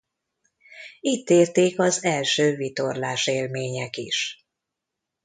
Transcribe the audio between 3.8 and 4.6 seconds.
is.